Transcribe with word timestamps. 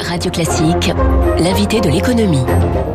Radio 0.00 0.30
Classique, 0.30 0.92
l'invité 1.38 1.80
de 1.80 1.88
l'économie. 1.88 2.44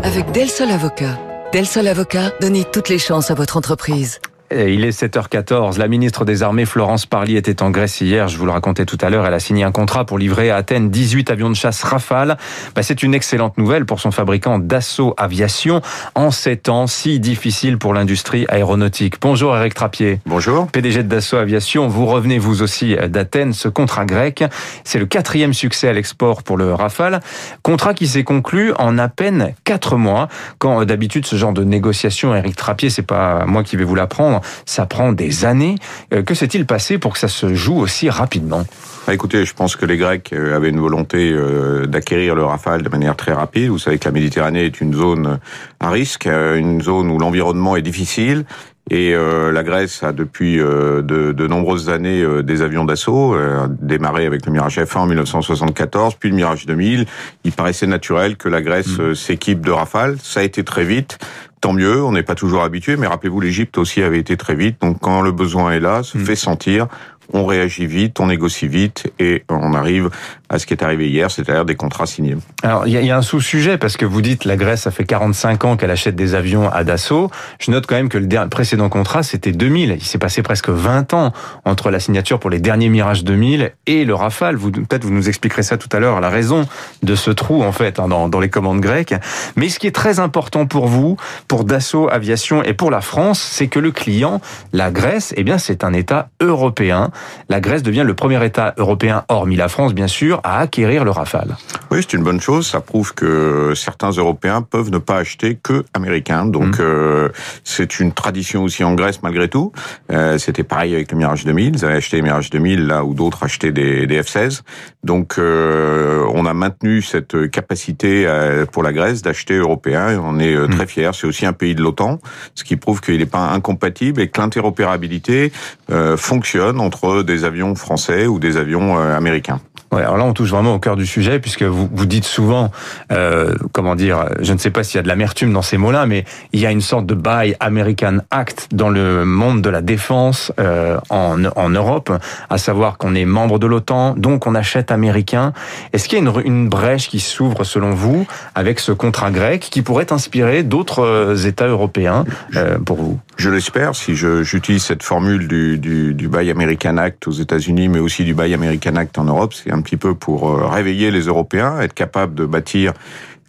Avec 0.04 0.32
Del 0.32 0.50
Sol 0.50 0.70
Avocat. 0.72 1.20
Del 1.52 1.66
Sol 1.66 1.88
Avocat, 1.88 2.32
donnez 2.40 2.64
toutes 2.64 2.90
les 2.90 3.00
chances 3.00 3.32
à 3.32 3.34
votre 3.34 3.58
entreprise. 3.58 4.20
Il 4.54 4.84
est 4.84 5.02
7h14. 5.02 5.78
La 5.80 5.88
ministre 5.88 6.26
des 6.26 6.44
Armées, 6.44 6.66
Florence 6.66 7.06
Parly, 7.06 7.38
était 7.38 7.64
en 7.64 7.70
Grèce 7.70 8.02
hier. 8.02 8.28
Je 8.28 8.38
vous 8.38 8.46
le 8.46 8.52
racontais 8.52 8.86
tout 8.86 8.98
à 9.00 9.10
l'heure. 9.10 9.26
Elle 9.26 9.34
a 9.34 9.40
signé 9.40 9.64
un 9.64 9.72
contrat 9.72 10.04
pour 10.04 10.18
livrer 10.18 10.52
à 10.52 10.58
Athènes 10.58 10.90
18 10.90 11.32
avions 11.32 11.50
de 11.50 11.56
chasse 11.56 11.82
Rafale. 11.84 12.36
Bah, 12.76 12.84
c'est 12.84 13.02
une 13.02 13.14
excellente 13.14 13.58
nouvelle 13.58 13.86
pour 13.86 14.02
son 14.02 14.12
fabricant 14.12 14.60
Dassault 14.60 15.14
Aviation 15.16 15.82
en 16.16 16.32
ces 16.32 16.58
temps 16.58 16.86
si 16.88 17.22
difficiles 17.22 17.78
pour 17.78 17.94
l'industrie 17.94 18.46
aéronautique. 18.50 19.22
Bonjour 19.22 19.56
Eric 19.56 19.74
Trappier. 19.74 20.20
Bonjour. 20.26 20.68
PDG 20.68 21.04
de 21.04 21.08
Dassault 21.08 21.38
Aviation. 21.38 21.88
Vous 21.88 22.06
revenez 22.06 22.38
vous 22.38 22.62
aussi 22.62 22.98
d'Athènes. 23.08 23.54
Ce 23.54 23.70
contrat 23.70 24.04
grec, 24.04 24.44
c'est 24.84 25.00
le 25.00 25.06
quatrième 25.06 25.54
succès 25.54 25.88
à 25.88 25.94
l'export 25.94 26.44
pour 26.44 26.58
le 26.58 26.74
Rafale. 26.74 27.22
Contrat 27.64 27.94
qui 27.94 28.06
s'est 28.06 28.26
conclu 28.26 28.74
en 28.78 28.98
à 28.98 29.08
peine 29.08 29.54
quatre 29.64 29.96
mois. 29.96 30.28
Quand 30.58 30.84
d'habitude 30.84 31.26
ce 31.26 31.38
genre 31.38 31.54
de 31.54 31.64
négociation, 31.64 32.36
Eric 32.36 32.58
Trappier, 32.58 32.90
c'est 32.90 33.02
pas 33.02 33.46
moi 33.46 33.64
qui 33.64 33.78
vais 33.78 33.86
vous 33.86 33.96
l'apprendre 33.96 34.41
ça 34.66 34.86
prend 34.86 35.12
des 35.12 35.46
années. 35.46 35.76
Euh, 36.14 36.24
que 36.24 36.34
s'est-il 36.34 36.66
passé 36.66 36.98
pour 36.98 37.14
que 37.14 37.20
ça 37.20 37.28
se 37.28 37.54
joue 37.54 37.78
aussi 37.78 38.10
rapidement? 38.10 38.66
Bah, 39.08 39.14
Écoutez, 39.14 39.46
je 39.46 39.54
pense 39.54 39.76
que 39.76 39.86
les 39.86 39.98
Grecs 39.98 40.32
euh, 40.34 40.56
avaient 40.56 40.70
une 40.70 40.80
volonté 40.80 41.32
euh, 41.32 41.86
d'acquérir 41.86 42.36
le 42.36 42.44
Rafale 42.44 42.84
de 42.84 42.90
manière 42.90 43.16
très 43.16 43.34
rapide. 43.34 43.70
Vous 43.70 43.80
savez 43.80 43.98
que 43.98 44.06
la 44.06 44.12
Méditerranée 44.12 44.66
est 44.66 44.82
une 44.82 44.94
zone 44.94 45.40
à 45.80 45.90
risque, 45.90 46.26
une 46.26 46.82
zone 46.82 47.10
où 47.10 47.18
l'environnement 47.18 47.76
est 47.76 47.82
difficile. 47.82 48.46
Et 48.90 49.14
la 49.14 49.64
Grèce 49.64 50.04
a 50.04 50.12
depuis 50.12 50.58
de, 50.58 51.02
de, 51.32 51.48
nombreuses 51.48 51.90
années 51.90 52.26
des 52.44 52.62
avions 52.62 52.84
d'assaut, 52.84 53.38
démarré 53.80 54.26
avec 54.26 54.46
le 54.46 54.52
Mirage 54.52 54.80
F1 54.80 54.98
en 54.98 55.06
1974, 55.06 56.16
puis 56.16 56.30
le 56.30 56.36
Mirage 56.36 56.66
2000. 56.66 57.06
Il 57.46 57.52
paraissait 57.54 57.88
naturel 57.88 58.36
que 58.36 58.50
la 58.50 58.62
Grèce 58.62 58.98
mmh. 58.98 59.16
s'équipe 59.16 59.66
de 59.66 59.72
Rafale. 59.72 60.18
Ça 60.22 60.42
a 60.42 60.44
été 60.44 60.64
très 60.64 60.84
vite 60.84 61.20
tant 61.62 61.74
mieux, 61.74 62.04
on 62.04 62.12
n'est 62.12 62.24
pas 62.24 62.36
toujours 62.36 62.64
habitué, 62.64 62.98
mais 62.98 63.08
rappelez-vous, 63.08 63.40
l'Égypte 63.40 63.78
aussi 63.78 64.02
avait 64.02 64.20
été 64.20 64.36
très 64.36 64.56
vite, 64.56 64.82
donc 64.82 65.00
quand 65.00 65.22
le 65.22 65.32
besoin 65.32 65.72
est 65.72 65.80
là, 65.80 66.04
se 66.04 66.18
mm. 66.18 66.26
fait 66.26 66.36
sentir, 66.36 66.88
on 67.34 67.46
réagit 67.46 67.86
vite, 67.86 68.20
on 68.20 68.28
négocie 68.28 68.68
vite 68.68 69.12
et 69.20 69.44
on 69.50 69.74
arrive 69.74 70.10
à 70.52 70.60
ce 70.60 70.66
qui 70.66 70.74
est 70.74 70.84
arrivé 70.84 71.10
hier, 71.10 71.32
c'est-à-dire 71.32 71.66
des 71.66 71.76
contrats 71.76 72.06
signés. 72.06 72.36
Alors, 72.62 72.86
il 72.86 72.94
y, 72.94 73.12
a 73.12 73.18
un 73.18 73.22
sous-sujet 73.22 73.78
parce 73.78 73.98
que 73.98 74.06
vous 74.06 74.22
dites 74.22 74.46
la 74.46 74.58
Grèce, 74.58 74.82
ça 74.82 74.92
fait 74.92 75.06
45 75.06 75.66
ans 75.66 75.78
qu'elle 75.78 75.92
achète 75.92 76.16
des 76.16 76.36
avions 76.36 76.72
à 76.72 76.84
Dassault. 76.84 77.32
Je 77.60 77.72
note 77.72 77.88
quand 77.88 77.96
même 77.96 78.10
que 78.10 78.18
le 78.18 78.50
précédent 78.50 78.90
contrat, 78.90 79.24
c'était 79.24 79.52
2000. 79.52 79.96
Il 79.98 80.04
s'est 80.04 80.18
passé 80.18 80.42
presque 80.44 80.70
20 80.70 81.14
ans 81.14 81.34
entre 81.66 81.90
la 81.90 82.00
signature 82.00 82.40
pour 82.40 82.50
les 82.50 82.60
derniers 82.60 82.90
Mirage 82.90 83.24
2000 83.24 83.72
et 83.88 84.06
le 84.06 84.14
Rafale. 84.14 84.58
Peut-être 84.58 85.06
vous 85.06 85.14
nous 85.14 85.30
expliquerez 85.30 85.64
ça 85.64 85.78
tout 85.78 85.90
à 85.92 86.00
l'heure, 86.00 86.20
la 86.22 86.30
raison 86.30 86.68
de 87.02 87.16
ce 87.16 87.32
trou 87.32 87.64
en 87.64 87.72
fait 87.72 88.00
hein, 88.00 88.08
dans, 88.08 88.30
dans 88.30 88.40
les 88.40 88.50
commandes 88.50 88.82
grecques. 88.82 89.16
Mais 89.56 89.70
ce 89.70 89.80
qui 89.80 89.88
est 89.88 89.96
très 89.96 90.20
important 90.20 90.66
pour 90.66 90.88
vous, 90.88 91.18
pour 91.48 91.64
Dassault 91.64 92.10
Aviation 92.10 92.64
et 92.64 92.74
pour 92.74 92.92
la 92.92 93.02
France, 93.02 93.40
c'est 93.40 93.68
que 93.68 93.80
le 93.80 93.92
client, 93.92 94.42
la 94.74 94.92
Grèce, 94.92 95.34
eh 95.38 95.44
bien 95.44 95.58
c'est 95.58 95.84
un 95.84 95.94
État 95.94 96.30
européen 96.42 97.12
la 97.50 97.60
Grèce 97.60 97.84
devient 97.84 98.04
le 98.06 98.14
premier 98.14 98.44
État 98.46 98.74
européen, 98.78 99.24
hormis 99.30 99.56
la 99.56 99.68
France 99.68 99.94
bien 99.94 100.08
sûr, 100.08 100.41
à 100.44 100.60
acquérir 100.60 101.04
le 101.04 101.12
Rafale. 101.12 101.56
Oui, 101.92 102.00
c'est 102.02 102.14
une 102.14 102.24
bonne 102.24 102.42
chose. 102.42 102.68
Ça 102.68 102.82
prouve 102.82 103.14
que 103.14 103.74
certains 103.76 104.12
Européens 104.12 104.62
peuvent 104.62 104.90
ne 104.92 104.98
pas 104.98 105.18
acheter 105.18 105.58
que 105.62 105.84
américains. 105.94 106.46
Donc 106.46 106.78
mmh. 106.80 106.82
euh, 106.82 107.30
c'est 107.64 108.00
une 108.00 108.12
tradition 108.12 108.64
aussi 108.64 108.84
en 108.84 108.94
Grèce 108.94 109.22
malgré 109.24 109.48
tout. 109.48 109.72
Euh, 110.12 110.38
C'était 110.38 110.64
pareil 110.64 110.94
avec 110.96 111.12
le 111.12 111.18
Mirage 111.18 111.46
2000. 111.46 111.76
Ils 111.76 111.86
avaient 111.86 111.96
acheté 111.96 112.18
le 112.18 112.24
Mirage 112.24 112.50
2000 112.50 112.88
là 112.88 113.04
où 113.04 113.14
d'autres 113.14 113.44
achetaient 113.44 113.72
des, 113.72 114.08
des 114.08 114.22
F-16. 114.22 114.62
Donc 115.04 115.38
euh, 115.38 116.26
on 116.34 116.46
a 116.46 116.54
maintenu 116.54 117.02
cette 117.02 117.50
capacité 117.50 118.26
euh, 118.26 118.66
pour 118.66 118.84
la 118.84 118.94
Grèce 118.94 119.22
d'acheter 119.22 119.56
européen. 119.56 120.20
On 120.24 120.40
est 120.40 120.56
euh, 120.56 120.68
très 120.68 120.86
mmh. 120.86 120.88
fiers. 120.88 121.10
C'est 121.14 121.28
aussi 121.28 121.46
un 121.46 121.54
pays 121.54 121.76
de 121.76 121.82
l'OTAN, 121.82 122.20
ce 122.56 122.64
qui 122.64 122.76
prouve 122.76 123.02
qu'il 123.02 123.18
n'est 123.18 123.26
pas 123.26 123.50
incompatible 123.50 124.22
et 124.22 124.30
que 124.30 124.40
l'interopérabilité 124.40 125.52
euh, 125.92 126.18
fonctionne 126.18 126.80
entre 126.80 127.24
des 127.24 127.44
avions 127.44 127.76
français 127.76 128.28
ou 128.28 128.40
des 128.40 128.58
avions 128.58 128.98
américains. 128.98 129.60
Ouais, 129.92 130.04
alors 130.04 130.16
là, 130.16 130.24
on 130.24 130.32
touche 130.32 130.50
vraiment 130.50 130.74
au 130.74 130.80
cœur 130.80 130.96
du 130.96 131.06
sujet, 131.06 131.40
puisque 131.40 131.64
vous, 131.64 131.90
vous 131.92 132.06
dites 132.06 132.24
souvent, 132.24 132.72
euh, 133.12 133.56
comment 133.74 133.96
dire, 133.96 134.26
je 134.40 134.54
ne 134.54 134.58
sais 134.58 134.72
pas 134.72 134.84
s'il 134.84 134.96
y 134.96 135.00
a 135.00 135.04
de 135.04 135.10
l'amertume 135.10 135.52
dans 135.52 135.62
ces 135.62 135.78
mots-là, 135.78 136.06
mais 136.06 136.24
il 136.54 136.62
y 136.62 136.66
a 136.66 136.72
une 136.72 136.80
sorte 136.80 137.06
de 137.06 137.14
Buy 137.14 137.56
American 137.60 138.20
Act 138.32 138.70
dans 138.72 138.90
le 138.90 139.26
monde 139.26 139.62
de 139.62 139.70
la 139.70 139.82
défense 139.82 140.54
euh, 140.60 140.98
en, 141.10 141.44
en 141.44 141.70
Europe, 141.70 142.10
à 142.50 142.58
savoir 142.58 142.98
qu'on 142.98 143.16
est 143.16 143.26
membre 143.26 143.60
de 143.60 143.68
l'OTAN, 143.68 144.16
donc 144.16 144.48
on 144.48 144.56
achète 144.56 144.92
américain. 144.92 145.52
Est-ce 145.92 146.08
qu'il 146.08 146.20
y 146.20 146.22
a 146.22 146.24
une, 146.24 146.42
une 146.46 146.70
brèche 146.70 147.10
qui 147.10 147.20
s'ouvre, 147.20 147.66
selon 147.66 147.92
vous, 147.92 148.26
avec 148.56 148.80
ce 148.80 148.94
contrat 148.94 149.30
grec, 149.30 149.68
qui 149.70 149.82
pourrait 149.82 150.14
inspirer 150.14 150.64
d'autres 150.64 151.04
euh, 151.04 151.36
États 151.36 151.68
européens 151.68 152.24
euh, 152.56 152.78
pour 152.80 152.96
vous? 152.96 153.20
Je 153.36 153.50
l'espère, 153.50 153.96
si 153.96 154.16
j'utilise 154.16 154.84
cette 154.84 155.04
formule 155.04 155.50
du, 155.50 155.78
du, 155.80 156.14
du 156.14 156.30
Buy 156.30 156.50
American 156.50 156.96
Act 156.96 157.28
aux 157.28 157.32
États-Unis, 157.32 157.90
mais 157.90 158.00
aussi 158.00 158.24
du 158.24 158.34
Buy 158.34 158.54
American 158.54 158.96
Act 158.96 159.18
en 159.18 159.26
Europe, 159.26 159.54
c'est 159.54 159.72
un 159.72 159.81
petit 159.82 159.98
peu 159.98 160.16
pour 160.16 160.50
euh, 160.50 160.68
réveiller 160.68 161.12
les 161.12 161.22
Européens, 161.22 161.80
être 161.82 161.94
capable 161.94 162.36
de 162.36 162.46
bâtir 162.46 162.94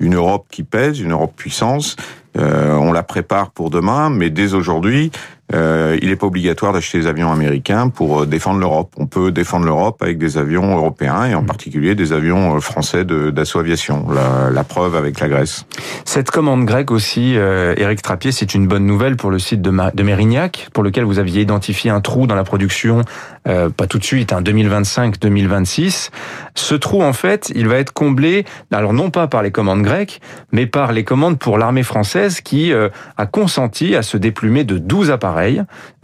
une 0.01 0.15
Europe 0.15 0.47
qui 0.51 0.65
pèse, 0.65 1.01
une 1.01 1.13
Europe 1.13 1.33
puissance. 1.37 1.97
Euh, 2.39 2.75
on 2.75 2.93
la 2.93 3.03
prépare 3.03 3.51
pour 3.51 3.71
demain, 3.71 4.11
mais 4.11 4.31
dès 4.31 4.55
aujourd'hui, 4.55 5.11
euh, 5.55 5.99
il 6.01 6.09
n'est 6.09 6.17
pas 6.17 6.27
obligatoire 6.27 6.73
d'acheter 6.73 6.99
des 7.01 7.07
avions 7.07 7.31
américains 7.31 7.89
pour 7.89 8.23
euh, 8.23 8.27
défendre 8.27 8.59
l'Europe. 8.59 8.95
On 8.97 9.07
peut 9.07 9.31
défendre 9.33 9.67
l'Europe 9.67 10.03
avec 10.03 10.17
des 10.19 10.39
avions 10.39 10.75
européens 10.75 11.27
et 11.27 11.35
en 11.35 11.43
mm. 11.43 11.47
particulier 11.47 11.95
des 11.95 12.13
avions 12.13 12.57
euh, 12.57 12.61
français 12.61 13.05
d'assaut 13.05 13.59
aviation. 13.59 14.07
La, 14.11 14.51
la, 14.51 14.65
preuve 14.65 14.97
avec 14.97 15.21
la 15.21 15.29
Grèce. 15.29 15.67
Cette 16.05 16.31
commande 16.31 16.65
grecque 16.65 16.91
aussi, 16.91 17.37
euh, 17.37 17.75
Éric 17.77 18.01
Trappier, 18.01 18.33
c'est 18.33 18.55
une 18.55 18.67
bonne 18.67 18.87
nouvelle 18.87 19.17
pour 19.17 19.31
le 19.31 19.39
site 19.39 19.61
de, 19.61 19.71
de 19.71 20.03
Mérignac, 20.03 20.69
pour 20.73 20.83
lequel 20.83 21.05
vous 21.05 21.19
aviez 21.19 21.43
identifié 21.43 21.91
un 21.91 22.01
trou 22.01 22.27
dans 22.27 22.35
la 22.35 22.45
production, 22.45 23.03
euh, 23.47 23.69
pas 23.69 23.87
tout 23.87 23.99
de 23.99 24.05
suite, 24.05 24.33
hein, 24.33 24.41
2025-2026. 24.41 26.11
Ce 26.55 26.75
trou, 26.75 27.03
en 27.03 27.13
fait, 27.13 27.53
il 27.55 27.69
va 27.69 27.77
être 27.77 27.93
comblé, 27.93 28.47
alors 28.71 28.95
non 28.95 29.11
pas 29.11 29.27
par 29.27 29.43
les 29.43 29.51
commandes 29.51 29.83
grecques, 29.83 30.21
mais 30.53 30.67
par 30.67 30.93
les 30.93 31.05
commandes 31.05 31.39
pour 31.39 31.59
l'armée 31.59 31.83
française 31.83 32.41
qui 32.41 32.73
a 32.73 33.27
consenti 33.27 33.97
à 33.97 34.03
se 34.03 34.17
déplumer 34.17 34.65
de 34.65 34.79
12 34.79 35.11
appareils 35.11 35.42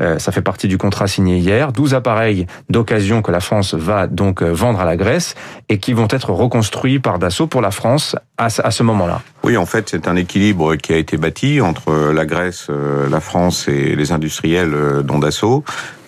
euh, 0.01 0.19
ça 0.19 0.33
fait 0.33 0.43
partie 0.43 0.69
du 0.69 0.79
contrat 0.79 1.07
signé 1.07 1.39
hier. 1.39 1.73
12 1.73 1.95
appareils 1.95 2.47
d'occasion 2.69 3.23
que 3.23 3.31
la 3.31 3.41
France 3.41 3.75
va 3.75 4.07
donc 4.07 4.43
euh, 4.43 4.51
vendre 4.51 4.81
à 4.81 4.85
la 4.85 4.97
Grèce 4.97 5.35
et 5.69 5.79
qui 5.79 5.93
vont 5.93 6.09
être 6.11 6.31
reconstruits 6.31 6.99
par 6.99 7.19
Dassault 7.19 7.47
pour 7.47 7.61
la 7.61 7.71
France 7.71 8.17
à 8.37 8.49
ce 8.49 8.83
moment-là. 8.83 9.21
Oui, 9.45 9.57
en 9.57 9.67
fait, 9.67 9.89
c'est 9.89 10.09
un 10.09 10.17
équilibre 10.17 10.77
qui 10.77 10.93
a 10.93 10.97
été 10.97 11.17
bâti 11.17 11.61
entre 11.61 12.13
la 12.13 12.27
Grèce, 12.27 12.67
euh, 12.71 13.09
la 13.09 13.21
France 13.21 13.69
et 13.69 13.97
les 13.97 14.13
industriels 14.13 15.03
dont 15.05 15.19
Dassault. 15.19 15.65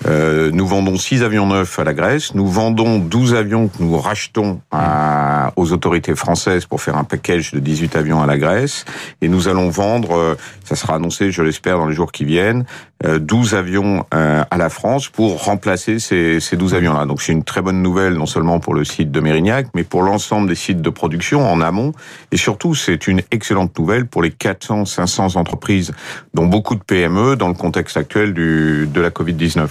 Euh, 0.06 0.50
nous 0.52 0.66
vendons 0.66 0.96
6 0.96 1.22
avions 1.22 1.46
neufs 1.46 1.78
à 1.78 1.84
la 1.84 1.92
Grèce, 1.92 2.34
nous 2.34 2.46
vendons 2.46 2.98
12 2.98 3.34
avions 3.34 3.68
que 3.68 3.82
nous 3.82 3.98
rachetons 3.98 4.60
à, 4.70 5.52
aux 5.56 5.72
autorités 5.72 6.14
françaises 6.14 6.64
pour 6.64 6.80
faire 6.80 6.96
un 6.96 7.04
package 7.04 7.52
de 7.52 7.58
18 7.58 7.96
avions 7.96 8.22
à 8.22 8.26
la 8.26 8.38
Grèce, 8.38 8.86
et 9.20 9.28
nous 9.28 9.48
allons 9.48 9.68
vendre, 9.68 10.16
euh, 10.16 10.34
ça 10.64 10.74
sera 10.74 10.94
annoncé, 10.94 11.30
je 11.30 11.42
l'espère, 11.42 11.76
dans 11.76 11.86
les 11.86 11.94
jours 11.94 12.12
qui 12.12 12.24
viennent, 12.24 12.64
12 13.04 13.54
euh, 13.54 13.58
avions 13.58 14.06
à 14.10 14.56
la 14.58 14.68
France 14.68 15.08
pour 15.08 15.44
remplacer 15.44 15.98
ces, 15.98 16.38
ces 16.38 16.56
12 16.58 16.74
avions-là. 16.74 17.06
Donc 17.06 17.22
c'est 17.22 17.32
une 17.32 17.44
très 17.44 17.62
bonne 17.62 17.82
nouvelle, 17.82 18.12
non 18.14 18.26
seulement 18.26 18.60
pour 18.60 18.74
le 18.74 18.84
site 18.84 19.10
de 19.10 19.20
Mérignac, 19.20 19.68
mais 19.74 19.84
pour 19.84 20.02
l'ensemble 20.02 20.48
des 20.48 20.54
sites 20.54 20.82
de 20.82 20.90
production 20.90 21.50
en 21.50 21.60
amont, 21.62 21.92
et 22.30 22.36
surtout 22.36 22.74
c'est 22.74 23.06
une 23.06 23.22
excellente 23.30 23.78
nouvelle 23.78 24.06
pour 24.06 24.22
les 24.22 24.30
400-500 24.30 25.36
entreprises, 25.36 25.92
dont 26.34 26.46
beaucoup 26.46 26.74
de 26.74 26.82
PME, 26.82 27.36
dans 27.36 27.48
le 27.48 27.54
contexte 27.54 27.96
actuel 27.96 28.34
du, 28.34 28.88
de 28.92 29.00
la 29.00 29.10
Covid-19. 29.10 29.68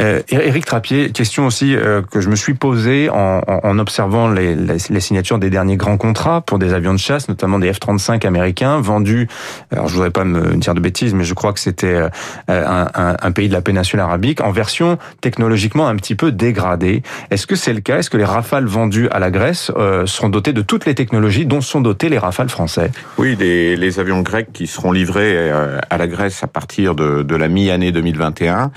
Euh, 0.00 0.22
Éric 0.28 0.64
Trappier, 0.64 1.10
question 1.10 1.46
aussi 1.46 1.74
euh, 1.74 2.02
que 2.02 2.20
je 2.20 2.28
me 2.28 2.36
suis 2.36 2.54
posée 2.54 3.08
en, 3.10 3.40
en 3.46 3.78
observant 3.78 4.28
les, 4.28 4.56
les, 4.56 5.00
signatures 5.00 5.38
des 5.38 5.50
derniers 5.50 5.76
grands 5.76 5.96
contrats 5.96 6.40
pour 6.40 6.58
des 6.58 6.72
avions 6.72 6.92
de 6.92 6.98
chasse, 6.98 7.28
notamment 7.28 7.58
des 7.58 7.72
F-35 7.72 8.26
américains 8.26 8.80
vendus. 8.80 9.28
Alors 9.70 9.88
je 9.88 9.94
voudrais 9.94 10.10
pas 10.10 10.24
me 10.24 10.56
dire 10.56 10.74
de 10.74 10.80
bêtises, 10.80 11.14
mais 11.14 11.24
je 11.24 11.34
crois 11.34 11.52
que 11.52 11.60
c'était 11.60 11.94
euh, 11.94 12.08
un, 12.48 12.88
un, 12.94 13.16
un, 13.20 13.32
pays 13.32 13.48
de 13.48 13.52
la 13.52 13.62
péninsule 13.62 14.00
arabique 14.00 14.40
en 14.40 14.50
version 14.50 14.98
technologiquement 15.20 15.86
un 15.86 15.96
petit 15.96 16.14
peu 16.14 16.32
dégradée. 16.32 17.02
Est-ce 17.30 17.46
que 17.46 17.56
c'est 17.56 17.72
le 17.72 17.80
cas? 17.80 17.98
Est-ce 17.98 18.10
que 18.10 18.16
les 18.16 18.24
Rafales 18.24 18.66
vendus 18.66 19.08
à 19.10 19.18
la 19.18 19.30
Grèce 19.30 19.70
euh, 19.76 20.06
seront 20.06 20.28
dotés 20.28 20.52
de 20.52 20.62
toutes 20.62 20.86
les 20.86 20.94
technologies 20.94 21.46
dont 21.46 21.60
sont 21.60 21.80
dotés 21.80 22.08
les 22.08 22.18
Rafales 22.18 22.43
Français. 22.48 22.90
Oui, 23.18 23.36
les, 23.38 23.76
les 23.76 24.00
avions 24.00 24.20
grecs 24.22 24.52
qui 24.52 24.66
seront 24.66 24.92
livrés 24.92 25.34
euh, 25.34 25.78
à 25.90 25.98
la 25.98 26.06
Grèce 26.06 26.42
à 26.42 26.46
partir 26.46 26.94
de, 26.94 27.22
de 27.22 27.36
la 27.36 27.48
mi-année 27.48 27.92
2021 27.92 28.70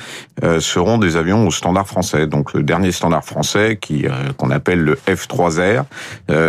euh, 0.43 0.59
seront 0.59 0.97
des 0.97 1.15
avions 1.15 1.47
au 1.47 1.51
standard 1.51 1.87
français. 1.87 2.27
Donc 2.27 2.53
le 2.53 2.63
dernier 2.63 2.91
standard 2.91 3.25
français, 3.25 3.77
qui 3.79 4.05
euh, 4.05 4.11
qu'on 4.37 4.51
appelle 4.51 4.81
le 4.81 4.97
F3R, 5.07 5.83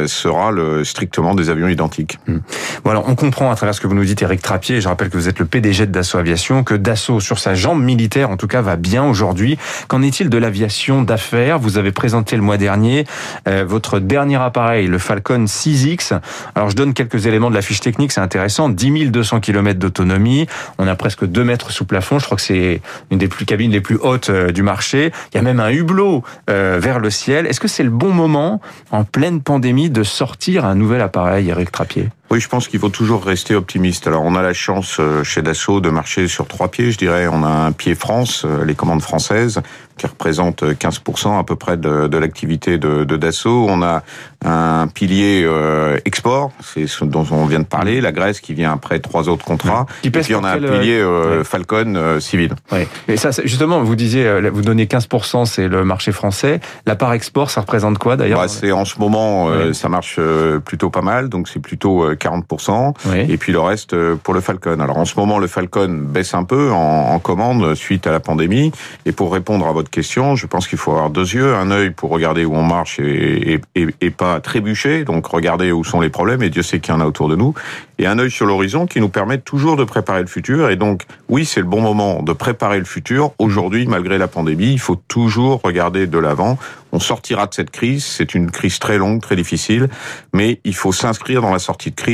sera 0.07 0.51
le, 0.51 0.85
strictement 0.85 1.35
des 1.35 1.51
avions 1.51 1.69
identiques. 1.69 2.19
Hum. 2.29 2.43
Bon 2.85 3.03
on 3.07 3.15
comprend 3.15 3.51
à 3.51 3.57
travers 3.57 3.75
ce 3.75 3.81
que 3.81 3.87
vous 3.87 3.95
nous 3.95 4.05
dites, 4.05 4.23
Eric 4.23 4.43
Trappier, 4.43 4.81
je 4.81 4.89
rappelle 4.89 5.11
que 5.11 5.17
vous 5.17 5.29
êtes 5.29 5.39
le 5.39 5.45
PDG 5.45 5.87
de 5.87 5.93
Dassault 5.93 6.19
Aviation, 6.19 6.65
que 6.65 6.75
Dassault, 6.75 7.21
sur 7.21 7.39
sa 7.39 7.55
jambe 7.55 7.83
militaire, 7.83 8.31
en 8.31 8.37
tout 8.37 8.47
cas, 8.47 8.61
va 8.61 8.77
bien 8.77 9.05
aujourd'hui. 9.05 9.59
Qu'en 9.89 10.03
est-il 10.03 10.29
de 10.29 10.39
l'aviation 10.39 11.03
d'affaires? 11.03 11.59
Vous 11.59 11.79
avez 11.79 11.93
présenté 11.93 12.37
le 12.37 12.43
mois 12.43 12.57
dernier 12.57 13.05
votre 13.47 13.99
dernier 13.99 14.37
appareil, 14.37 14.87
le 14.87 14.99
Falcon 14.99 15.45
6X. 15.45 16.19
Alors 16.55 16.71
je 16.71 16.77
donne 16.77 16.95
quelques 16.95 17.08
éléments 17.17 17.51
de 17.51 17.55
la 17.55 17.63
fiche 17.63 17.81
technique, 17.81 18.13
c'est 18.13 18.21
intéressant. 18.21 18.69
10 18.69 19.11
200 19.11 19.41
km 19.41 19.79
d'autonomie, 19.79 20.47
on 20.79 20.87
a 20.87 20.95
presque 20.95 21.25
2 21.25 21.45
mètres 21.45 21.71
sous 21.71 21.85
plafond, 21.85 22.19
je 22.19 22.25
crois 22.25 22.37
que 22.37 22.43
c'est 22.43 22.81
une 23.11 23.19
des 23.19 23.29
plus 23.29 23.45
cabines 23.45 23.71
les 23.71 23.81
plus 23.81 23.97
hautes 23.97 24.31
euh, 24.31 24.53
du 24.53 24.63
marché. 24.63 25.13
Il 25.33 25.37
y 25.37 25.41
a 25.41 25.43
même 25.43 25.61
un 25.61 25.71
hublot 25.71 26.23
euh, 26.51 26.79
vers 26.81 26.99
le 26.99 27.11
ciel. 27.11 27.47
Est-ce 27.47 27.61
que 27.61 27.69
c'est 27.69 27.83
le 27.83 27.91
bon 27.91 28.13
moment, 28.13 28.61
en 28.91 29.05
pleine 29.05 29.41
pandémie, 29.41 29.91
de 29.91 30.03
sortir 30.03 30.65
un 30.65 30.75
nouvel 30.75 31.01
appareil, 31.01 31.49
Eric 31.49 31.73
Trappier? 31.73 32.09
Oui, 32.31 32.41
je 32.41 32.49
pense 32.49 32.69
qu'il 32.69 32.79
faut 32.79 32.89
toujours 32.91 33.25
rester 33.25 33.55
optimiste. 33.55 34.07
Alors, 34.07 34.23
on 34.23 34.35
a 34.35 34.43
la 34.43 34.53
chance 34.53 34.99
euh, 35.01 35.25
chez 35.25 35.41
Dassault 35.41 35.81
de 35.81 35.89
marcher 35.89 36.29
sur 36.29 36.47
trois 36.47 36.69
pieds, 36.69 36.93
je 36.93 36.99
dirais. 36.99 37.27
On 37.27 37.43
a 37.43 37.49
un 37.49 37.73
pied 37.73 37.95
France, 37.95 38.45
les 38.67 38.75
commandes 38.75 39.03
françaises, 39.03 39.63
qui 39.99 40.07
représente 40.07 40.63
15% 40.63 41.39
à 41.39 41.45
peu 41.45 41.57
près 41.57 41.77
de, 41.77 42.07
de 42.07 42.19
l'activité 42.19 42.79
de, 42.79 43.05
de, 43.05 43.17
Dassault. 43.17 43.67
On 43.69 43.83
a 43.83 44.03
un 44.45 44.87
pilier 44.87 45.43
euh, 45.45 45.99
export, 46.05 46.53
c'est 46.63 46.87
ce 46.87 47.05
dont 47.05 47.27
on 47.31 47.45
vient 47.47 47.59
de 47.59 47.65
parler, 47.65 48.01
la 48.01 48.13
Grèce 48.13 48.41
qui 48.41 48.55
vient 48.55 48.73
après 48.73 49.01
trois 49.01 49.29
autres 49.29 49.45
contrats. 49.45 49.87
et 50.05 50.11
puis 50.11 50.35
on 50.35 50.45
a 50.45 50.53
un 50.53 50.61
pilier 50.61 51.01
euh, 51.01 51.45
Falcon 51.45 51.95
euh, 51.97 52.21
civil. 52.21 52.55
Oui. 52.73 52.87
Et 53.09 53.17
ça, 53.17 53.31
justement, 53.45 53.83
vous 53.83 53.97
disiez, 53.97 54.49
vous 54.51 54.63
donnez 54.63 54.87
15%, 54.87 55.45
c'est 55.45 55.69
le 55.69 55.85
marché 55.85 56.13
français. 56.13 56.61
La 56.87 56.95
part 56.95 57.13
export, 57.13 57.51
ça 57.51 57.61
représente 57.61 57.99
quoi 57.99 58.17
d'ailleurs? 58.17 58.41
Bah, 58.41 58.49
C'est 58.49 58.73
en 58.73 58.85
ce 58.85 58.99
moment, 58.99 59.51
ça 59.73 59.89
marche 59.89 60.21
plutôt 60.65 60.91
pas 60.91 61.03
mal, 61.03 61.29
donc 61.29 61.49
c'est 61.49 61.61
plutôt 61.61 62.15
40%. 62.19 62.95
Et 63.29 63.37
puis 63.39 63.53
le 63.53 63.61
reste 63.61 63.97
pour 64.17 64.35
le 64.35 64.41
Falcon. 64.41 64.81
Alors 64.81 64.99
en 64.99 65.05
ce 65.05 65.19
moment, 65.19 65.39
le 65.39 65.47
Falcon 65.47 65.89
baisse 65.89 66.35
un 66.35 66.45
peu 66.45 66.71
en, 66.71 67.15
en 67.15 67.19
commande 67.19 67.75
suite 67.75 68.07
à 68.07 68.13
la 68.13 68.21
pandémie. 68.21 68.73
Et 69.07 69.13
pour 69.13 69.33
répondre 69.33 69.67
à 69.67 69.73
votre 69.73 69.91
question, 69.91 70.37
je 70.37 70.47
pense 70.47 70.69
qu'il 70.69 70.79
faut 70.79 70.93
avoir 70.93 71.11
deux 71.11 71.35
yeux, 71.35 71.55
un 71.55 71.71
œil 71.71 71.91
pour 71.91 72.11
regarder 72.11 72.45
où 72.45 72.55
on 72.55 72.63
marche 72.63 73.01
et, 73.01 73.61
et 73.75 74.11
pas 74.11 74.41
trébucher, 74.41 75.05
donc 75.05 75.27
regarder 75.27 75.73
où 75.73 75.85
sont 75.85 76.01
les 76.01 76.11
problèmes, 76.11 76.43
et 76.43 76.51
Dieu 76.51 76.63
sait 76.63 76.81
qu'il 76.81 76.93
y 76.93 76.97
en 76.97 77.01
a 77.01 77.07
autour 77.07 77.29
de 77.29 77.37
nous, 77.37 77.55
et 77.99 78.07
un 78.07 78.19
œil 78.19 78.31
sur 78.31 78.47
l'horizon 78.47 78.87
qui 78.87 79.01
nous 79.01 79.09
permet 79.09 79.39
toujours 79.39 79.77
de 79.77 79.85
préparer 79.85 80.21
le 80.21 80.27
futur. 80.27 80.71
Et 80.71 80.77
donc, 80.77 81.03
oui, 81.29 81.45
c'est 81.45 81.61
le 81.61 81.67
bon 81.67 81.81
moment 81.81 82.23
de 82.23 82.33
préparer 82.33 82.79
le 82.79 82.85
futur. 82.85 83.33
Aujourd'hui, 83.39 83.87
malgré 83.87 84.19
la 84.19 84.29
pandémie, 84.29 84.73
il 84.73 84.79
faut 84.79 85.01
toujours 85.09 85.61
regarder 85.63 86.07
de 86.07 86.19
l'avant. 86.19 86.59
On 86.93 87.01
sortira 87.01 87.47
de 87.47 87.55
cette 87.55 87.71
crise. 87.71 88.05
C'est 88.05 88.35
une 88.35 88.51
crise 88.51 88.79
très 88.79 88.99
longue, 88.99 89.21
très 89.21 89.37
difficile, 89.37 89.89
mais 90.33 90.61
il 90.65 90.75
faut 90.75 90.93
s'inscrire 90.93 91.43
dans 91.43 91.53
la 91.53 91.59
sortie 91.59 91.91
de 91.91 91.97
crise. 91.97 92.08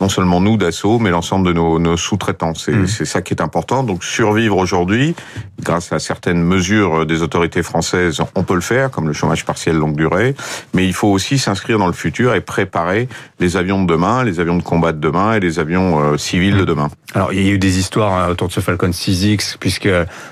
Non 0.00 0.08
seulement 0.08 0.40
nous 0.40 0.56
d'assaut, 0.56 0.98
mais 0.98 1.10
l'ensemble 1.10 1.46
de 1.46 1.52
nos, 1.52 1.78
nos 1.78 1.96
sous-traitants. 1.96 2.54
C'est 2.54 2.72
mmh. 2.72 2.86
ça 2.86 3.22
qui 3.22 3.34
est 3.34 3.42
important. 3.42 3.82
Donc, 3.82 4.04
survivre 4.04 4.56
aujourd'hui, 4.56 5.14
grâce 5.60 5.92
à 5.92 5.98
certaines 5.98 6.42
mesures 6.42 7.06
des 7.06 7.22
autorités 7.22 7.62
françaises, 7.62 8.20
on 8.34 8.42
peut 8.42 8.54
le 8.54 8.60
faire, 8.60 8.90
comme 8.90 9.06
le 9.06 9.12
chômage 9.12 9.44
partiel 9.44 9.76
longue 9.76 9.96
durée. 9.96 10.34
Mais 10.74 10.86
il 10.86 10.92
faut 10.92 11.08
aussi 11.08 11.38
s'inscrire 11.38 11.78
dans 11.78 11.86
le 11.86 11.92
futur 11.92 12.34
et 12.34 12.40
préparer 12.40 13.08
les 13.38 13.56
avions 13.56 13.82
de 13.82 13.92
demain, 13.92 14.24
les 14.24 14.40
avions 14.40 14.56
de 14.56 14.62
combat 14.62 14.92
de 14.92 14.98
demain 14.98 15.34
et 15.34 15.40
les 15.40 15.58
avions 15.58 16.00
euh, 16.00 16.16
civils 16.16 16.56
de 16.56 16.64
demain. 16.64 16.90
Alors, 17.14 17.32
il 17.32 17.42
y 17.42 17.48
a 17.48 17.52
eu 17.52 17.58
des 17.58 17.78
histoires 17.78 18.12
hein, 18.12 18.28
autour 18.30 18.48
de 18.48 18.52
ce 18.52 18.60
Falcon 18.60 18.90
6X, 18.90 19.56
puisque 19.58 19.88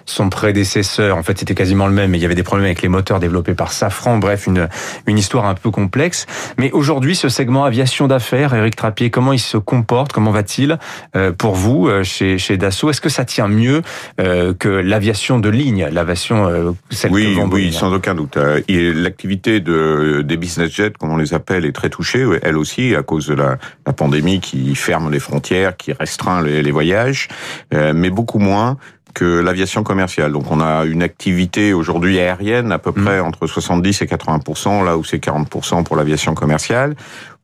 son 0.06 0.28
prédécesseur, 0.28 1.16
en 1.16 1.22
fait, 1.22 1.38
c'était 1.38 1.54
quasiment 1.54 1.86
le 1.86 1.92
même, 1.92 2.10
mais 2.10 2.18
il 2.18 2.22
y 2.22 2.24
avait 2.24 2.34
des 2.34 2.42
problèmes 2.42 2.66
avec 2.66 2.82
les 2.82 2.88
moteurs 2.88 3.20
développés 3.20 3.54
par 3.54 3.72
Safran. 3.72 4.18
Bref, 4.18 4.46
une, 4.46 4.68
une 5.06 5.18
histoire 5.18 5.46
un 5.46 5.54
peu 5.54 5.70
complexe. 5.70 6.26
Mais 6.58 6.70
aujourd'hui, 6.72 7.16
ce 7.16 7.28
segment 7.28 7.64
aviation 7.64 8.08
d'affaires, 8.08 8.54
Eric 8.54 8.76
Trappier, 8.76 8.99
comment 9.08 9.32
il 9.32 9.38
se 9.38 9.56
comporte 9.56 10.12
Comment 10.12 10.32
va-t-il 10.32 10.78
euh, 11.16 11.32
pour 11.32 11.54
vous 11.54 11.88
euh, 11.88 12.02
chez, 12.02 12.36
chez 12.36 12.58
Dassault? 12.58 12.90
Est-ce 12.90 13.00
que 13.00 13.08
ça 13.08 13.24
tient 13.24 13.48
mieux 13.48 13.82
que 14.18 14.68
l'aviation 14.68 15.38
de 15.38 15.48
ligne, 15.48 15.88
l'aviation 15.90 16.74
celle 16.90 17.12
oui, 17.12 17.36
que 17.36 17.40
Oui, 17.42 17.72
sans 17.72 17.92
aucun 17.92 18.14
doute. 18.14 18.36
L'activité 18.68 19.60
de, 19.60 20.22
des 20.22 20.36
business 20.36 20.70
jets, 20.70 20.92
comme 20.98 21.12
on 21.12 21.16
les 21.16 21.32
appelle, 21.32 21.64
est 21.64 21.72
très 21.72 21.88
touchée, 21.88 22.26
elle 22.42 22.56
aussi, 22.58 22.94
à 22.94 23.02
cause 23.02 23.28
de 23.28 23.34
la, 23.34 23.58
la 23.86 23.92
pandémie 23.92 24.40
qui 24.40 24.74
ferme 24.74 25.10
les 25.10 25.20
frontières, 25.20 25.76
qui 25.76 25.92
restreint 25.92 26.42
les, 26.42 26.62
les 26.62 26.70
voyages, 26.70 27.28
euh, 27.74 27.92
mais 27.94 28.10
beaucoup 28.10 28.38
moins 28.38 28.76
que 29.14 29.40
l'aviation 29.40 29.82
commerciale. 29.82 30.32
Donc 30.32 30.50
on 30.50 30.60
a 30.60 30.84
une 30.84 31.02
activité 31.02 31.72
aujourd'hui 31.72 32.18
aérienne 32.18 32.72
à 32.72 32.78
peu 32.78 32.90
mmh. 32.90 33.04
près 33.04 33.20
entre 33.20 33.46
70 33.46 34.02
et 34.02 34.06
80 34.06 34.84
là 34.84 34.96
où 34.96 35.04
c'est 35.04 35.18
40 35.18 35.84
pour 35.84 35.96
l'aviation 35.96 36.34
commerciale. 36.34 36.94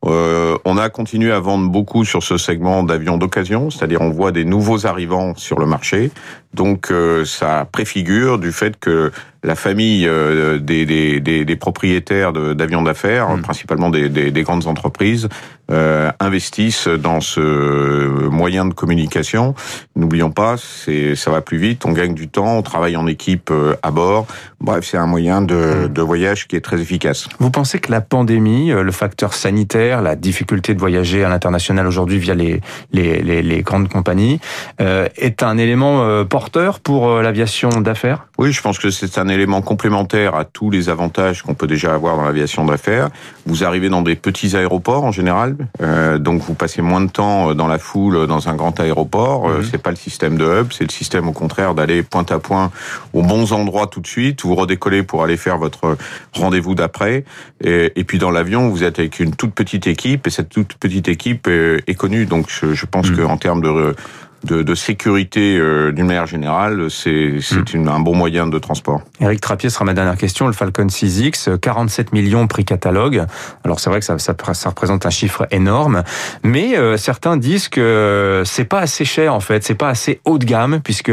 Euh, 0.07 0.57
on 0.65 0.77
a 0.77 0.89
continué 0.89 1.31
à 1.31 1.39
vendre 1.39 1.69
beaucoup 1.69 2.05
sur 2.05 2.23
ce 2.23 2.37
segment 2.37 2.83
d'avions 2.83 3.17
d'occasion, 3.17 3.69
c'est-à-dire 3.69 4.01
on 4.01 4.09
voit 4.09 4.31
des 4.31 4.45
nouveaux 4.45 4.85
arrivants 4.85 5.35
sur 5.35 5.59
le 5.59 5.65
marché. 5.65 6.11
Donc 6.53 6.91
euh, 6.91 7.25
ça 7.25 7.67
préfigure 7.71 8.39
du 8.39 8.51
fait 8.51 8.79
que 8.79 9.11
la 9.43 9.55
famille 9.55 10.07
euh, 10.07 10.59
des, 10.59 10.85
des, 10.85 11.19
des, 11.19 11.45
des, 11.45 11.55
propriétaires 11.55 12.33
d'avions 12.33 12.81
d'affaires, 12.81 13.29
mmh. 13.29 13.41
principalement 13.41 13.89
des, 13.89 14.09
des, 14.09 14.43
grandes 14.43 14.67
entreprises, 14.67 15.29
euh, 15.71 16.11
investissent 16.19 16.87
dans 16.87 17.21
ce 17.21 18.27
moyen 18.29 18.65
de 18.65 18.73
communication. 18.73 19.53
N'oublions 19.95 20.31
pas, 20.31 20.55
c'est 20.57 21.15
ça 21.15 21.31
va 21.31 21.41
plus 21.41 21.57
vite, 21.57 21.85
on 21.85 21.91
gagne 21.91 22.13
du 22.13 22.29
temps, 22.29 22.57
on 22.57 22.61
travaille 22.61 22.97
en 22.97 23.07
équipe 23.07 23.49
euh, 23.51 23.75
à 23.83 23.91
bord. 23.91 24.27
Bref, 24.59 24.87
c'est 24.89 24.97
un 24.97 25.05
moyen 25.05 25.41
de, 25.41 25.55
mmh. 25.55 25.93
de 25.93 26.01
voyage 26.01 26.47
qui 26.47 26.55
est 26.55 26.61
très 26.61 26.81
efficace. 26.81 27.27
Vous 27.39 27.51
pensez 27.51 27.79
que 27.79 27.91
la 27.91 28.01
pandémie, 28.01 28.69
le 28.69 28.91
facteur 28.91 29.33
sanitaire, 29.33 30.01
la 30.01 30.15
difficulté 30.15 30.73
de 30.73 30.79
voyager 30.79 31.23
à 31.23 31.29
l'international 31.29 31.85
aujourd'hui 31.85 32.17
via 32.17 32.33
les, 32.33 32.61
les, 32.91 33.21
les, 33.21 33.41
les, 33.41 33.61
grandes 33.61 33.89
compagnies, 33.89 34.39
est 34.79 35.43
un 35.43 35.57
élément 35.57 36.25
porteur 36.25 36.79
pour 36.79 37.21
l'aviation 37.21 37.69
d'affaires? 37.81 38.27
Oui, 38.37 38.51
je 38.51 38.61
pense 38.61 38.79
que 38.79 38.89
c'est 38.89 39.17
un 39.17 39.26
élément 39.29 39.61
complémentaire 39.61 40.35
à 40.35 40.45
tous 40.45 40.69
les 40.69 40.89
avantages 40.89 41.41
qu'on 41.41 41.53
peut 41.53 41.67
déjà 41.67 41.93
avoir 41.93 42.17
dans 42.17 42.23
l'aviation 42.23 42.65
d'affaires. 42.65 43.09
Vous 43.45 43.63
arrivez 43.63 43.89
dans 43.89 44.01
des 44.01 44.15
petits 44.15 44.55
aéroports 44.55 45.03
en 45.03 45.11
général, 45.11 45.55
euh, 45.81 46.17
donc 46.17 46.41
vous 46.41 46.53
passez 46.53 46.81
moins 46.81 47.01
de 47.01 47.09
temps 47.09 47.53
dans 47.55 47.67
la 47.67 47.79
foule 47.79 48.27
dans 48.27 48.49
un 48.49 48.55
grand 48.55 48.79
aéroport. 48.79 49.49
Euh, 49.49 49.57
mhm. 49.59 49.67
C'est 49.69 49.77
pas 49.77 49.89
le 49.89 49.95
système 49.95 50.37
de 50.37 50.45
hub, 50.45 50.67
c'est 50.71 50.83
le 50.83 50.91
système 50.91 51.27
au 51.27 51.31
contraire 51.31 51.75
d'aller 51.75 52.03
point 52.03 52.25
à 52.29 52.39
point 52.39 52.71
aux 53.13 53.23
bons 53.23 53.53
endroits 53.53 53.87
tout 53.87 54.01
de 54.01 54.07
suite. 54.07 54.43
Vous 54.43 54.55
redécollez 54.55 55.03
pour 55.03 55.23
aller 55.23 55.37
faire 55.37 55.57
votre 55.57 55.97
rendez-vous 56.33 56.75
d'après. 56.75 57.25
Et, 57.63 57.93
et, 57.95 58.03
puis 58.03 58.19
dans 58.19 58.31
l'avion, 58.31 58.69
vous 58.69 58.83
êtes 58.83 58.99
avec 58.99 59.19
une 59.19 59.35
toute 59.35 59.53
petite 59.53 59.87
équipe 59.87 60.27
et 60.27 60.29
cette 60.29 60.49
toute 60.49 60.75
petite 60.75 61.07
équipe 61.07 61.47
est, 61.47 61.83
est 61.87 61.95
connue. 61.95 62.25
Donc 62.25 62.47
je, 62.49 62.73
je 62.73 62.85
pense 62.85 63.09
mhm. 63.09 63.17
qu'en 63.17 63.37
termes 63.37 63.61
de 63.61 63.95
de, 64.43 64.61
de 64.61 64.75
sécurité 64.75 65.57
euh, 65.57 65.91
d'une 65.91 66.05
manière 66.05 66.27
générale, 66.27 66.89
c'est 66.89 67.39
mm. 67.73 67.87
un 67.87 67.99
bon 67.99 68.15
moyen 68.15 68.47
de 68.47 68.59
transport. 68.59 69.01
Eric 69.19 69.41
Trappier 69.41 69.69
sera 69.69 69.85
ma 69.85 69.93
dernière 69.93 70.17
question. 70.17 70.47
Le 70.47 70.53
Falcon 70.53 70.85
6X, 70.85 71.57
47 71.57 72.13
millions 72.13 72.47
prix 72.47 72.65
catalogue. 72.65 73.25
Alors 73.63 73.79
c'est 73.79 73.89
vrai 73.89 73.99
que 73.99 74.05
ça, 74.05 74.17
ça, 74.19 74.35
ça, 74.53 74.69
représente 74.69 75.05
un 75.05 75.09
chiffre 75.09 75.47
énorme, 75.51 76.03
mais 76.43 76.77
euh, 76.77 76.97
certains 76.97 77.37
disent 77.37 77.67
que 77.67 78.43
c'est 78.45 78.65
pas 78.65 78.79
assez 78.79 79.05
cher 79.05 79.33
en 79.33 79.39
fait, 79.39 79.63
c'est 79.63 79.75
pas 79.75 79.89
assez 79.89 80.21
haut 80.25 80.37
de 80.37 80.45
gamme 80.45 80.81
puisque 80.83 81.11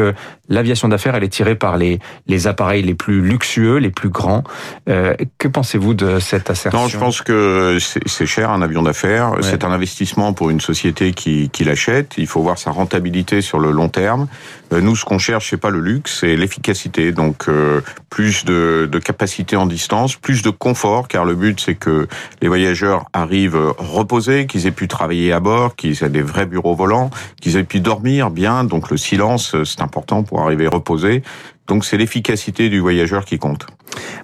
l'aviation 0.48 0.88
d'affaires 0.88 1.14
elle 1.14 1.24
est 1.24 1.28
tirée 1.28 1.54
par 1.54 1.78
les 1.78 2.00
les 2.26 2.46
appareils 2.46 2.82
les 2.82 2.94
plus 2.94 3.22
luxueux, 3.22 3.78
les 3.78 3.90
plus 3.90 4.10
grands. 4.10 4.44
Euh, 4.88 5.14
que 5.38 5.48
pensez-vous 5.48 5.94
de 5.94 6.18
cette 6.18 6.50
assertion? 6.50 6.78
Non, 6.78 6.88
je 6.88 6.98
pense 6.98 7.22
que 7.22 7.78
c'est 7.80 8.26
cher 8.26 8.50
un 8.50 8.60
avion 8.60 8.82
d'affaires. 8.82 9.32
C'est 9.40 9.64
un 9.64 9.72
investissement 9.72 10.32
pour 10.32 10.50
une 10.50 10.60
société 10.60 11.12
qui, 11.12 11.48
qui 11.50 11.64
l'achète. 11.64 12.14
Il 12.18 12.26
faut 12.26 12.42
voir 12.42 12.58
sa 12.58 12.70
rentabilité 12.70 13.13
sur 13.40 13.58
le 13.58 13.70
long 13.70 13.88
terme. 13.88 14.26
Euh, 14.72 14.80
nous, 14.80 14.96
ce 14.96 15.04
qu'on 15.04 15.18
cherche, 15.18 15.50
c'est 15.50 15.56
pas 15.56 15.70
le 15.70 15.80
luxe, 15.80 16.20
c'est 16.20 16.36
l'efficacité. 16.36 17.12
Donc, 17.12 17.48
euh, 17.48 17.80
plus 18.10 18.44
de, 18.44 18.88
de, 18.90 18.98
capacité 18.98 19.56
en 19.56 19.66
distance, 19.66 20.16
plus 20.16 20.42
de 20.42 20.50
confort, 20.50 21.06
car 21.08 21.24
le 21.24 21.34
but, 21.34 21.60
c'est 21.60 21.74
que 21.74 22.08
les 22.42 22.48
voyageurs 22.48 23.04
arrivent 23.12 23.74
reposés, 23.78 24.46
qu'ils 24.46 24.66
aient 24.66 24.72
pu 24.72 24.88
travailler 24.88 25.32
à 25.32 25.40
bord, 25.40 25.76
qu'ils 25.76 26.02
aient 26.02 26.08
des 26.08 26.22
vrais 26.22 26.46
bureaux 26.46 26.74
volants, 26.74 27.10
qu'ils 27.40 27.56
aient 27.56 27.64
pu 27.64 27.80
dormir 27.80 28.30
bien. 28.30 28.64
Donc, 28.64 28.90
le 28.90 28.96
silence, 28.96 29.54
c'est 29.64 29.80
important 29.80 30.22
pour 30.22 30.40
arriver 30.40 30.66
reposé. 30.66 31.22
Donc, 31.66 31.84
c'est 31.84 31.96
l'efficacité 31.96 32.68
du 32.68 32.80
voyageur 32.80 33.24
qui 33.24 33.38
compte. 33.38 33.66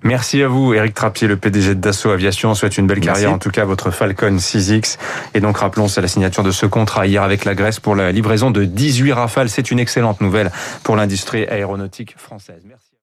Merci 0.02 0.42
à 0.42 0.48
vous, 0.48 0.74
Eric 0.74 0.94
Trappier, 0.94 1.28
le 1.28 1.36
PDG 1.36 1.74
de 1.74 1.80
Dassault 1.80 2.10
Aviation. 2.10 2.50
On 2.50 2.54
souhaite 2.54 2.78
une 2.78 2.86
belle 2.86 3.00
carrière, 3.00 3.32
en 3.32 3.38
tout 3.38 3.50
cas, 3.50 3.64
votre 3.64 3.90
Falcon 3.90 4.36
6X. 4.36 4.98
Et 5.34 5.40
donc, 5.40 5.58
rappelons, 5.58 5.88
c'est 5.88 6.00
la 6.00 6.08
signature 6.08 6.42
de 6.42 6.50
ce 6.50 6.66
contrat 6.66 7.06
hier 7.06 7.22
avec 7.22 7.44
la 7.44 7.54
Grèce 7.54 7.80
pour 7.80 7.94
la 7.94 8.12
livraison 8.12 8.50
de 8.50 8.64
18 8.64 9.12
rafales. 9.12 9.48
C'est 9.48 9.70
une 9.70 9.78
excellente 9.78 10.20
nouvelle 10.20 10.50
pour 10.82 10.96
l'industrie 10.96 11.46
aéronautique 11.46 12.14
française. 12.18 12.62
Merci. 12.66 12.89